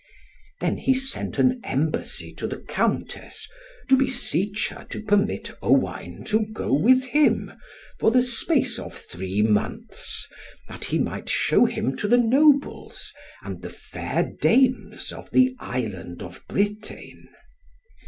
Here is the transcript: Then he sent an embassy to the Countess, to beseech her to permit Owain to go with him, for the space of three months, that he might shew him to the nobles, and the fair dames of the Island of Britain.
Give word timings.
Then 0.61 0.77
he 0.79 0.95
sent 0.95 1.37
an 1.37 1.61
embassy 1.63 2.33
to 2.39 2.47
the 2.47 2.57
Countess, 2.57 3.47
to 3.87 3.95
beseech 3.95 4.69
her 4.69 4.85
to 4.89 4.99
permit 5.03 5.51
Owain 5.61 6.23
to 6.25 6.43
go 6.47 6.73
with 6.73 7.03
him, 7.03 7.51
for 7.99 8.09
the 8.09 8.23
space 8.23 8.79
of 8.79 8.95
three 8.95 9.43
months, 9.43 10.27
that 10.67 10.85
he 10.85 10.97
might 10.97 11.29
shew 11.29 11.65
him 11.65 11.95
to 11.97 12.07
the 12.07 12.17
nobles, 12.17 13.13
and 13.43 13.61
the 13.61 13.69
fair 13.69 14.31
dames 14.41 15.11
of 15.11 15.29
the 15.29 15.55
Island 15.59 16.23
of 16.23 16.43
Britain. 16.49 17.29